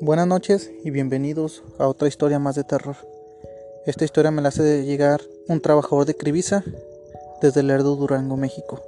[0.00, 2.94] Buenas noches y bienvenidos a otra historia más de terror.
[3.84, 6.62] Esta historia me la hace llegar un trabajador de Crivisa
[7.42, 8.80] desde Lerdo, Durango, México.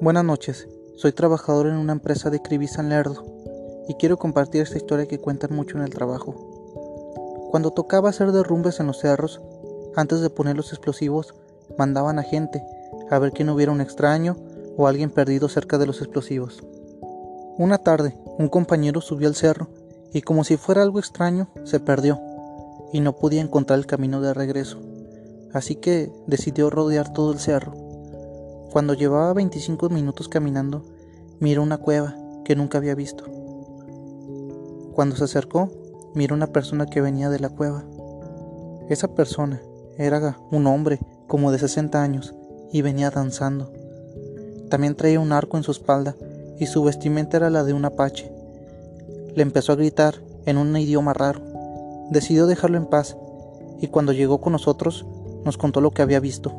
[0.00, 3.24] Buenas noches, soy trabajador en una empresa de Crivisa en Lerdo
[3.88, 7.48] y quiero compartir esta historia que cuentan mucho en el trabajo.
[7.50, 9.40] Cuando tocaba hacer derrumbes en los cerros,
[9.96, 11.34] antes de poner los explosivos,
[11.76, 12.62] mandaban a gente
[13.10, 14.36] a ver no hubiera un extraño
[14.76, 16.62] o alguien perdido cerca de los explosivos.
[17.58, 19.68] Una tarde, un compañero subió al cerro
[20.14, 22.20] y como si fuera algo extraño, se perdió
[22.92, 24.78] y no podía encontrar el camino de regreso.
[25.52, 27.74] Así que decidió rodear todo el cerro.
[28.72, 30.84] Cuando llevaba 25 minutos caminando,
[31.40, 33.24] miró una cueva que nunca había visto.
[34.94, 35.70] Cuando se acercó,
[36.14, 37.84] miró una persona que venía de la cueva.
[38.88, 39.60] Esa persona
[39.98, 42.34] era un hombre como de 60 años
[42.72, 43.72] y venía danzando.
[44.70, 46.14] También traía un arco en su espalda
[46.58, 48.33] y su vestimenta era la de un apache.
[49.34, 51.40] Le empezó a gritar en un idioma raro.
[52.10, 53.16] Decidió dejarlo en paz
[53.80, 55.04] y cuando llegó con nosotros
[55.44, 56.52] nos contó lo que había visto.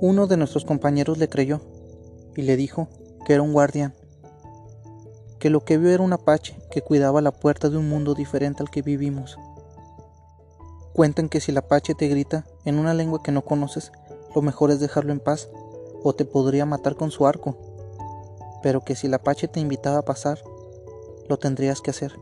[0.00, 1.60] Uno de nuestros compañeros le creyó
[2.36, 2.88] y le dijo
[3.24, 3.94] que era un guardián,
[5.38, 8.62] que lo que vio era un apache que cuidaba la puerta de un mundo diferente
[8.62, 9.38] al que vivimos.
[10.92, 13.92] Cuentan que si el apache te grita en una lengua que no conoces,
[14.34, 15.48] lo mejor es dejarlo en paz
[16.02, 17.56] o te podría matar con su arco
[18.64, 20.42] pero que si el Apache te invitaba a pasar,
[21.28, 22.12] lo tendrías que hacer.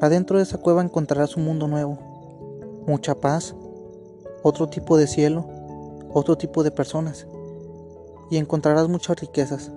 [0.00, 1.98] Adentro de esa cueva encontrarás un mundo nuevo,
[2.86, 3.54] mucha paz,
[4.42, 5.46] otro tipo de cielo,
[6.12, 7.26] otro tipo de personas,
[8.30, 9.70] y encontrarás muchas riquezas.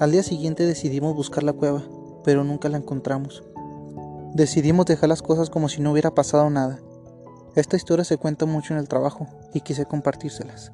[0.00, 1.82] Al día siguiente decidimos buscar la cueva,
[2.24, 3.42] pero nunca la encontramos.
[4.34, 6.78] Decidimos dejar las cosas como si no hubiera pasado nada.
[7.54, 10.72] Esta historia se cuenta mucho en el trabajo y quise compartírselas.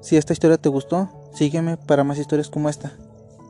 [0.00, 2.92] Si esta historia te gustó, sígueme para más historias como esta.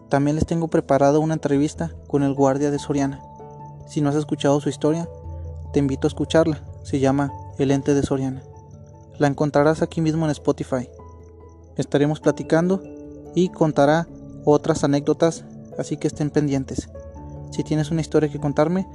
[0.08, 3.20] También les tengo preparado una entrevista con el guardia de Soriana.
[3.86, 5.08] Si no has escuchado su historia,
[5.72, 6.62] te invito a escucharla.
[6.82, 8.42] Se llama El ente de Soriana.
[9.18, 10.88] La encontrarás aquí mismo en Spotify.
[11.76, 12.82] Estaremos platicando
[13.34, 14.08] y contará
[14.44, 15.44] otras anécdotas,
[15.78, 16.88] así que estén pendientes.
[17.50, 18.86] Si tienes una historia que contarme,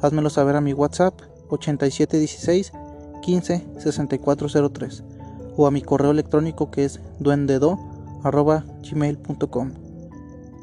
[0.00, 2.72] házmelo saber a mi WhatsApp 8716
[3.20, 5.04] 15 6403
[5.56, 9.81] o a mi correo electrónico que es duendedo.gmail.com.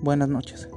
[0.02, 0.68] Buenas noches.